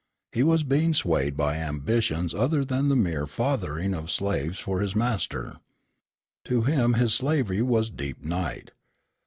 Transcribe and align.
He 0.31 0.41
was 0.41 0.63
being 0.63 0.95
swayed 0.95 1.37
by 1.37 1.57
ambitions 1.57 2.33
other 2.33 2.65
than 2.65 2.89
the 2.89 2.95
mere 2.95 3.27
fathering 3.27 3.93
of 3.93 4.09
slaves 4.11 4.57
for 4.57 4.81
his 4.81 4.95
master. 4.95 5.57
To 6.45 6.63
him 6.63 6.95
his 6.95 7.13
slavery 7.13 7.61
was 7.61 7.91
deep 7.91 8.23
night. 8.23 8.71